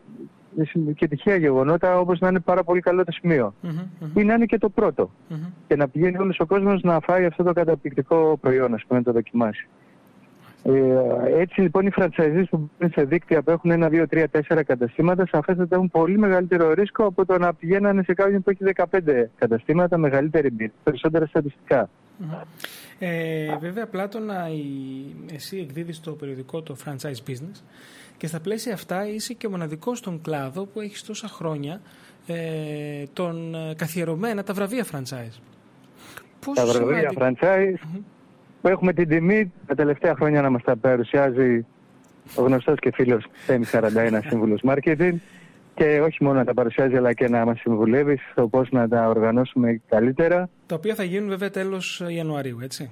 και 0.97 1.09
τυχαία 1.09 1.37
γεγονότα, 1.37 1.99
όπως 1.99 2.19
να 2.21 2.29
είναι 2.29 2.41
πάρα 2.41 2.65
πολύ 2.65 2.81
καλό 2.81 3.05
το 3.05 3.13
σημείο. 3.13 3.55
Μμμ, 3.61 3.71
μμμ, 4.01 4.19
Ή 4.21 4.25
να 4.25 4.35
είναι 4.35 4.45
και 4.47 4.59
το 4.59 4.69
πρώτο. 4.69 5.11
μμμ. 5.29 5.37
Και 5.67 5.77
να 5.77 5.89
πηγαίνει 5.89 6.19
όλος 6.19 6.41
ο 6.41 6.47
κόσμος 6.47 6.83
να 6.83 7.01
φάει 7.01 7.25
αυτό 7.25 7.43
το 7.43 7.53
καταπληκτικό 7.53 8.39
προϊόν, 8.41 8.75
ας 8.75 8.85
πούμε, 8.87 8.99
να 8.99 9.05
το 9.05 9.13
δοκιμάσει. 9.13 9.69
Ε, 10.67 11.41
έτσι 11.41 11.61
λοιπόν 11.61 11.87
οι 11.87 11.91
franchisees 11.97 12.45
που 12.51 12.71
μπαίνουν 12.79 12.93
σε 12.95 13.05
δίκτυα 13.05 13.43
που 13.43 13.51
έχουν 13.51 13.71
ένα, 13.71 13.89
δύο, 13.89 14.09
τρία, 14.09 14.29
τέσσερα 14.29 14.63
καταστήματα 14.63 15.27
σαφέστατα 15.27 15.75
έχουν 15.77 15.91
πολύ 15.91 16.19
μεγαλύτερο 16.19 16.73
ρίσκο 16.73 17.05
από 17.05 17.27
το 17.27 17.39
να 17.39 17.55
πηγαίνανε 17.55 18.03
σε 18.03 18.15
κάποιον 18.15 18.43
που 18.43 18.51
έχει 18.51 18.65
15 18.75 19.31
καταστήματα, 19.39 19.99
μεγαλύτερη 19.99 20.47
εμπειρία, 20.47 20.73
περισσότερα 20.83 21.27
στατιστικά. 21.27 21.89
Μμμ. 22.19 22.29
Ε, 22.99 23.57
βέβαια, 23.61 23.87
Πλάτωνα, 23.87 24.49
η- 24.49 25.35
εσύ 25.35 25.59
εκδίδεις 25.59 26.01
το 26.01 26.13
περιοδικό 26.13 26.63
το 26.63 26.77
Franchise 26.85 27.31
Business 27.31 27.61
και 28.17 28.27
στα 28.27 28.41
πλαίσια 28.41 28.73
αυτά 28.75 29.09
είσαι 29.09 29.33
και 29.33 29.47
ο 29.47 29.51
μοναδικός 29.51 29.99
στον 29.99 30.21
κλάδο 30.23 30.65
που 30.65 30.81
έχεις 30.81 31.03
τόσα 31.05 31.29
χρόνια 31.29 31.81
ε, 32.27 33.05
τον 33.13 33.55
ε, 33.55 33.75
καθιερωμένα 33.77 34.43
τα 34.43 34.53
βραβεία 34.55 34.85
franchise. 34.93 35.39
Πόσο 36.45 36.67
Τα 36.67 36.67
βραβεία 36.73 37.09
σημαντικό- 37.11 37.47
franchise 37.49 37.75
που 38.63 38.69
έχουμε 38.69 38.93
την 38.93 39.09
τιμή 39.09 39.53
τα 39.67 39.75
τελευταία 39.75 40.15
χρόνια 40.15 40.43
να 40.43 40.51
μας 40.51 40.63
τα 40.63 40.77
παρουσιάζει 40.77 41.67
ο 42.35 42.43
γνωστός 42.43 42.79
και 42.79 42.91
φίλος 42.95 43.25
Θέμης 43.47 43.71
41 43.73 44.19
Σύμβουλος 44.29 44.61
Marketing 44.65 45.15
και 45.75 46.01
όχι 46.01 46.25
μόνο 46.25 46.39
να 46.39 46.45
τα 46.45 46.55
παρουσιάζει 46.55 46.97
αλλά 46.97 47.13
και 47.13 47.29
να 47.29 47.45
μας 47.45 47.61
συμβουλεύει 47.61 48.19
στο 48.33 48.49
πώς 48.49 48.71
να 48.71 48.89
τα 48.89 49.09
οργανώσουμε 49.09 49.81
καλύτερα. 49.89 50.49
Τα 50.67 50.75
οποία 50.75 50.95
θα 50.95 51.05
γίνουν 51.05 51.29
βέβαια 51.29 51.51
τέλος 51.51 52.03
Ιανουαρίου, 52.09 52.59
έτσι. 52.63 52.91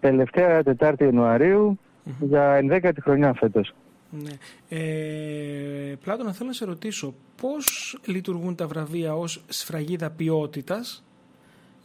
Τελευταία 0.00 0.62
Τετάρτη 0.62 1.04
Ιανουαρίου 1.04 1.78
για 2.20 2.58
11η 2.70 2.96
χρονιά 3.00 3.32
φέτος. 3.34 3.74
Ναι. 4.20 4.32
Ε, 4.68 5.94
Πλάτωνα, 6.02 6.32
θέλω 6.32 6.48
να 6.48 6.54
σε 6.54 6.64
ρωτήσω 6.64 7.14
πώς 7.40 7.98
λειτουργούν 8.04 8.54
τα 8.54 8.66
βραβεία 8.66 9.14
ως 9.16 9.42
σφραγίδα 9.48 10.10
ποιότητας 10.10 11.04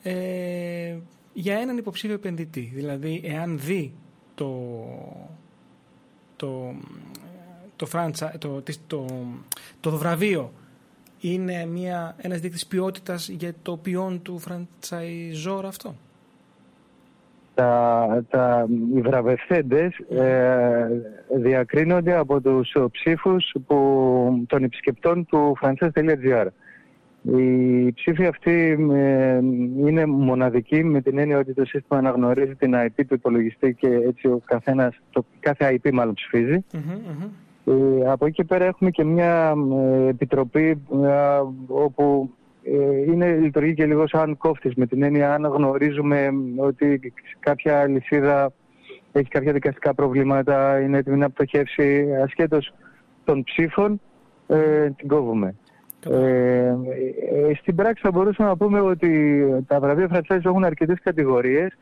ε, 0.04 0.98
για 1.34 1.58
έναν 1.58 1.78
υποψήφιο 1.78 2.16
επενδυτή; 2.16 2.72
Δηλαδή, 2.74 3.22
εάν 3.24 3.60
δει 3.60 3.94
το, 4.36 4.74
το, 6.36 6.76
το, 7.76 7.88
franchise, 7.92 8.32
το, 8.40 8.62
τις- 8.62 8.80
το, 8.88 9.26
το 9.80 9.92
βραβείο 9.98 10.54
είναι 11.20 11.66
μια, 11.66 12.16
ένας 12.18 12.40
δείκτης 12.40 12.68
ποιότητας 12.68 13.28
για 13.30 13.54
το 13.62 13.78
ποιόν 13.78 14.22
του 14.22 14.42
franchisor 14.48 15.62
αυτό; 15.66 15.96
Τα, 17.58 18.26
τα, 18.30 18.68
οι 18.96 19.02
βραβευθέντες 19.02 19.98
ε, 20.10 20.88
διακρίνονται 21.38 22.16
από 22.16 22.42
τους 22.42 22.76
ψήφους 22.92 23.56
που, 23.68 24.46
των 24.48 24.64
επισκεπτών 24.64 25.26
του 25.26 25.58
franchise.gr. 25.62 26.48
Η 27.22 27.92
ψήφοι 27.94 28.26
αυτή 28.26 28.88
ε, 28.94 29.38
είναι 29.88 30.06
μοναδική 30.06 30.84
με 30.84 31.02
την 31.02 31.18
έννοια 31.18 31.38
ότι 31.38 31.54
το 31.54 31.66
σύστημα 31.66 32.00
αναγνωρίζει 32.00 32.56
την 32.56 32.74
IP 32.76 33.02
του 33.08 33.14
υπολογιστή 33.14 33.74
και 33.74 33.88
έτσι 33.88 34.28
ο 34.28 34.42
καθένας, 34.46 34.96
το 35.12 35.26
κάθε 35.40 35.80
IP 35.84 35.92
μάλλον 35.92 36.14
ψηφίζει. 36.14 36.66
Μμμ, 36.74 36.94
μμμ. 36.94 37.30
Ε, 37.68 38.10
από 38.10 38.26
εκεί 38.26 38.36
και 38.36 38.44
πέρα 38.44 38.66
έχουμε 38.66 38.90
και 38.90 39.04
μια 39.04 39.54
ε, 39.74 40.08
επιτροπή 40.08 40.82
ε, 41.04 41.42
όπου 41.68 42.30
ε, 42.30 42.37
είναι, 43.08 43.36
λειτουργεί 43.36 43.74
και 43.74 43.86
λίγο 43.86 44.08
σαν 44.08 44.38
κόφτης 44.38 44.76
με 44.76 44.86
την 44.86 45.04
έννοια 45.04 45.34
αν 45.34 45.46
γνωρίζουμε 45.46 46.30
ότι 46.58 47.14
κάποια 47.40 47.80
αλυσίδα 47.80 48.52
έχει 49.12 49.30
κάποια 49.30 49.54
δικαστικά 49.54 49.94
προβλήματα, 49.94 50.80
είναι 50.80 50.98
έτοιμη 50.98 51.18
να 51.18 51.30
πτωχεύσει 51.30 52.08
ασχέτως 52.24 52.74
των 53.24 53.44
ψήφων, 53.44 54.02
ε, 54.48 54.90
την 54.90 55.08
κόβουμε. 55.08 55.56
Ε, 56.10 56.68
ε, 56.68 57.54
στην 57.56 57.76
πράξη 57.76 58.04
θα 58.04 58.12
μπορούσαμε 58.12 58.50
να 58.50 58.58
πούμε 58.58 58.80
ότι 58.80 59.44
τα 59.68 59.80
βραβεία 59.80 60.10
franchise 60.14 60.46
έχουν 60.46 60.64
αρκετές 60.64 61.00
κατηγορίες. 61.04 61.78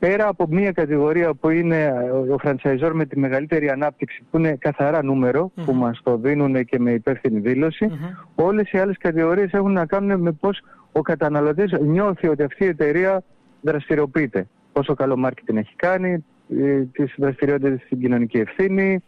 Πέρα 0.00 0.28
από 0.28 0.46
μία 0.48 0.72
κατηγορία 0.72 1.34
που 1.34 1.48
είναι 1.50 1.92
ο 2.30 2.36
franchisor 2.42 2.90
με 2.92 3.04
τη 3.06 3.18
μεγαλύτερη 3.18 3.70
ανάπτυξη, 3.70 4.22
που 4.30 4.38
είναι 4.38 4.56
καθαρά 4.56 5.02
νούμερο, 5.02 5.50
που 5.64 5.72
Μμμ. 5.72 5.78
μας 5.78 6.00
το 6.02 6.16
δίνουν 6.16 6.64
και 6.64 6.78
με 6.78 6.90
υπεύθυνη 6.92 7.40
δήλωση, 7.40 7.86
Μμμ. 7.86 7.96
όλες 8.34 8.70
οι 8.72 8.78
άλλες 8.78 8.96
κατηγορίες 8.98 9.52
έχουν 9.52 9.72
να 9.72 9.86
κάνουν 9.86 10.20
με 10.20 10.32
πώς 10.32 10.60
ο 10.92 11.00
καταναλωτής 11.02 11.72
νιώθει 11.80 12.28
ότι 12.28 12.42
αυτή 12.42 12.64
η 12.64 12.68
εταιρεία 12.68 13.22
δραστηριοποιείται. 13.60 14.46
Πόσο 14.72 14.94
καλό 14.94 15.26
marketing 15.26 15.54
έχει 15.56 15.74
κάνει, 15.76 16.24
ε, 16.60 16.80
τις 16.92 17.14
δραστηριότητες 17.16 17.80
στην 17.84 18.00
κοινωνική 18.00 18.38
ευθύνη, 18.38 19.02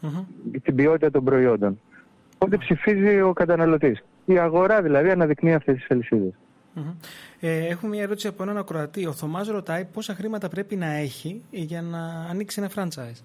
Μμμ. 0.00 0.24
την 0.62 0.74
ποιότητα 0.74 1.10
των 1.10 1.24
προϊόντων. 1.24 1.80
Οπότε 2.34 2.56
ψηφίζει 2.56 3.20
ο 3.20 3.32
καταναλωτής. 3.32 4.04
Η 4.24 4.38
αγορά 4.38 4.82
δηλαδή 4.82 5.10
αναδεικνύει 5.10 5.54
αυτές 5.54 5.74
τις 5.76 5.86
αλυσίδες. 5.90 6.32
Μμμ. 6.74 6.94
Ε, 7.40 7.66
έχουμε 7.66 7.94
μια 7.94 8.02
ερώτηση 8.02 8.26
από 8.26 8.42
έναν 8.42 8.56
ακροατή. 8.56 9.06
Ο 9.06 9.12
Θωμάς 9.12 9.48
ρωτάει 9.48 9.84
πόσα 9.84 10.14
χρήματα 10.14 10.48
πρέπει 10.48 10.76
να 10.76 10.86
έχει 10.86 11.42
για 11.50 11.82
να 11.82 12.26
ανοίξει 12.30 12.60
ένα 12.60 12.70
franchise. 12.74 13.22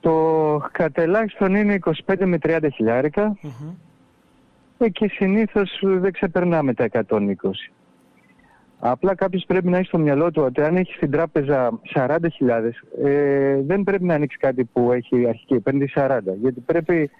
Το 0.00 0.68
κατελάχιστον 0.72 1.54
είναι 1.54 1.78
25 2.06 2.24
με 2.24 2.38
30 2.42 2.66
χιλιάρικα 2.74 3.36
Μμμ. 3.42 3.74
ε, 4.78 4.88
και 4.88 5.08
συνήθως 5.08 5.78
δεν 5.82 6.12
ξεπερνάμε 6.12 6.74
τα 6.74 6.88
120. 7.08 7.34
Απλά 8.84 9.14
κάποιος 9.14 9.44
πρέπει 9.46 9.68
να 9.68 9.78
έχει 9.78 9.86
στο 9.86 9.98
μυαλό 9.98 10.30
του 10.30 10.42
ότι 10.42 10.62
αν 10.62 10.76
έχει 10.76 10.92
στην 10.92 11.10
τράπεζα 11.10 11.80
40.000 11.94 12.18
ε, 13.04 13.60
δεν 13.62 13.82
πρέπει 13.82 14.04
να 14.04 14.14
ανοίξει 14.14 14.36
κάτι 14.36 14.64
που 14.64 14.92
έχει 14.92 15.28
αρχική 15.28 15.54
επένδυση 15.54 15.92
40. 15.96 16.18
Γιατί 16.40 16.60
πρέπει 16.60 17.10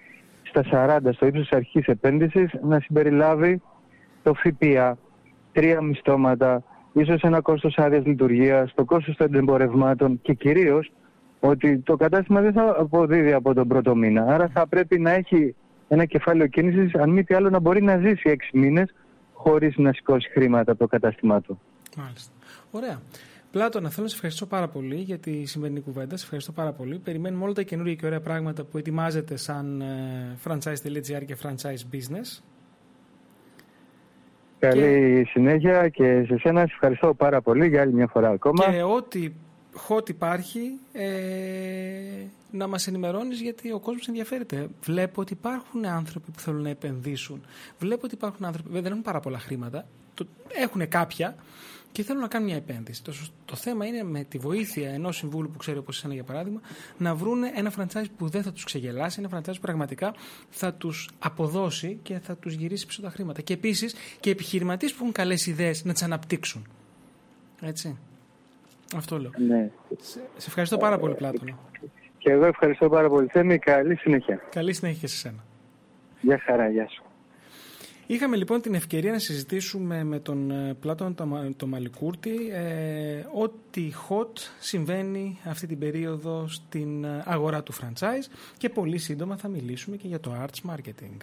στα 0.43 0.63
40, 0.71 1.09
στο 1.13 1.25
ύψος 1.25 1.47
της 1.47 1.57
αρχικής 1.57 1.85
επένδυσης, 1.85 2.49
να 2.61 2.79
συμπεριλάβει 2.79 3.61
το 4.23 4.33
ΦΠΑ, 4.33 4.97
τρία 5.51 5.81
μισθώματα, 5.81 6.63
ίσως 6.93 7.21
ένα 7.21 7.41
κόστος 7.41 7.77
άδειας 7.77 8.05
λειτουργίας, 8.05 8.73
το 8.75 8.85
κόστος 8.85 9.15
των 9.15 9.33
εμπορευμάτων 9.33 10.19
και 10.21 10.33
κυρίως 10.33 10.91
ότι 11.39 11.79
το 11.79 11.95
κατάστημα 11.95 12.41
δεν 12.41 12.53
θα 12.53 12.75
αποδίδει 12.77 13.33
από 13.33 13.53
τον 13.53 13.67
πρώτο 13.67 13.95
μήνα. 13.95 14.25
Άρα 14.27 14.47
θα 14.53 14.67
πρέπει 14.67 14.99
να 14.99 15.11
έχει 15.11 15.55
ένα 15.87 16.05
κεφάλαιο 16.05 16.47
κίνησης, 16.47 16.95
αν 16.95 17.09
μη 17.09 17.23
τι 17.23 17.33
άλλο 17.33 17.49
να 17.49 17.59
μπορεί 17.59 17.81
να 17.83 17.97
ζήσει 17.97 18.29
έξι 18.29 18.57
μήνες 18.57 18.93
χωρίς 19.33 19.77
να 19.77 19.93
σηκώσει 19.93 20.29
χρήματα 20.29 20.71
από 20.71 20.79
το 20.79 20.87
κατάστημά 20.87 21.41
του. 21.41 21.59
Μάλιστα. 21.97 22.31
Ωραία. 22.71 23.01
Πλάτωνα, 23.51 23.89
θέλω 23.89 24.03
να 24.03 24.09
σε 24.09 24.15
ευχαριστήσω 24.15 24.47
πάρα 24.47 24.67
πολύ 24.67 24.95
για 24.95 25.17
τη 25.17 25.45
σημερινή 25.45 25.81
κουβέντα. 25.81 26.17
Σε 26.17 26.23
ευχαριστώ 26.23 26.51
πάρα 26.51 26.71
πολύ. 26.71 26.99
Περιμένουμε 26.99 27.43
όλα 27.43 27.53
τα 27.53 27.61
καινούργια 27.61 27.95
και 27.95 28.05
ωραία 28.05 28.21
πράγματα 28.21 28.63
που 28.63 28.77
ετοιμάζετε 28.77 29.35
σαν 29.35 29.81
ε, 29.81 30.37
franchise.gr 30.47 31.25
και 31.25 31.37
franchise 31.43 31.95
business. 31.95 32.43
Καλή 34.67 35.25
συνέχεια 35.29 35.89
και 35.89 36.23
σε 36.27 36.37
σένα 36.37 36.59
σε 36.59 36.71
ευχαριστώ 36.73 37.13
πάρα 37.13 37.41
πολύ 37.41 37.67
για 37.67 37.81
άλλη 37.81 37.93
μια 37.93 38.07
φορά 38.07 38.29
ακόμα. 38.29 38.71
Και 38.71 38.81
ό,τι 38.81 39.31
hot 39.87 40.09
υπάρχει 40.09 40.59
ε, 40.93 41.07
να 42.51 42.67
μας 42.67 42.87
ενημερώνεις 42.87 43.41
γιατί 43.41 43.71
ο 43.71 43.79
κόσμος 43.79 44.07
ενδιαφέρεται. 44.07 44.67
Βλέπω 44.83 45.21
ότι 45.21 45.33
υπάρχουν 45.33 45.85
άνθρωποι 45.85 46.31
που 46.31 46.39
θέλουν 46.39 46.61
να 46.61 46.69
επενδύσουν. 46.69 47.41
Βλέπω 47.79 48.01
ότι 48.03 48.15
υπάρχουν 48.15 48.45
άνθρωποι 48.45 48.69
που 48.69 48.81
δεν 48.81 48.91
έχουν 48.91 49.01
πάρα 49.01 49.19
πολλά 49.19 49.39
χρήματα. 49.39 49.85
Το, 50.13 50.25
έχουν 50.53 50.87
κάποια 50.87 51.35
και 51.93 52.03
θέλουν 52.03 52.21
να 52.21 52.27
κάνουν 52.27 52.47
μια 52.47 52.57
επένδυση. 52.57 53.03
Το, 53.03 53.11
σωσ- 53.13 53.31
το 53.45 53.55
θέμα 53.55 53.85
είναι 53.85 54.03
με 54.03 54.23
τη 54.23 54.37
βοήθεια 54.37 54.89
ενός 54.89 55.15
συμβούλου 55.17 55.49
που 55.49 55.57
ξέρει 55.57 55.77
όπω 55.77 55.91
εσένα 55.91 56.13
για 56.13 56.23
παράδειγμα 56.23 56.61
να 56.97 57.15
βρουν 57.15 57.43
ένα 57.55 57.71
franchise 57.77 58.05
που 58.17 58.27
δεν 58.29 58.43
θα 58.43 58.51
τους 58.51 58.63
ξεγελάσει, 58.63 59.21
ένα 59.25 59.39
franchise 59.39 59.53
που 59.53 59.61
πραγματικά 59.61 60.13
θα 60.49 60.73
τους 60.73 61.09
αποδώσει 61.19 61.99
και 62.03 62.19
θα 62.19 62.35
τους 62.35 62.53
γυρίσει 62.53 62.85
πίσω 62.85 63.01
τα 63.01 63.09
χρήματα. 63.09 63.41
Και 63.41 63.53
επίσης 63.53 63.95
και 64.19 64.29
επιχειρηματίες 64.29 64.91
που 64.91 64.97
έχουν 65.01 65.11
καλές 65.11 65.45
ιδέες 65.45 65.85
να 65.85 65.93
τις 65.93 66.03
αναπτύξουν. 66.03 66.67
Έτσι. 67.61 67.97
Αυτό 68.95 69.19
λέω. 69.19 69.31
Ναι. 69.47 69.69
Σε, 70.01 70.19
σε 70.37 70.47
ευχαριστώ 70.47 70.77
πάρα 70.77 70.97
πολύ, 70.99 71.15
Πλάτωνα. 71.15 71.57
Και 72.17 72.31
εγώ 72.31 72.45
ευχαριστώ 72.45 72.89
πάρα 72.89 73.09
πολύ. 73.09 73.27
Θέμη, 73.27 73.59
καλή 73.59 73.95
συνέχεια. 73.95 74.41
Καλή 74.49 74.73
συνέχεια 74.73 74.99
και 74.99 75.07
σε 75.07 75.17
σένα. 75.17 75.43
Γεια 76.21 76.39
χαρά, 76.45 76.69
γεια 76.69 76.87
σου. 76.89 77.02
Είχαμε 78.13 78.35
λοιπόν 78.35 78.61
την 78.61 78.73
ευκαιρία 78.73 79.11
να 79.11 79.19
συζητήσουμε 79.19 80.03
με 80.03 80.19
τον 80.19 80.53
Πλάτων 80.79 81.15
το 81.57 81.67
Μαλικούρτη 81.67 82.49
ε, 82.51 83.25
ό,τι 83.33 83.91
hot 84.09 84.37
συμβαίνει 84.59 85.39
αυτή 85.43 85.67
την 85.67 85.79
περίοδο 85.79 86.47
στην 86.47 87.05
αγορά 87.23 87.63
του 87.63 87.73
franchise 87.73 88.31
και 88.57 88.69
πολύ 88.69 88.97
σύντομα 88.97 89.37
θα 89.37 89.47
μιλήσουμε 89.47 89.95
και 89.95 90.07
για 90.07 90.19
το 90.19 90.31
arts 90.45 90.69
marketing. 90.71 91.17